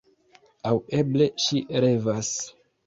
Aŭ 0.71 0.71
eble 1.01 1.29
ŝi 1.47 1.65
revas. 1.87 2.35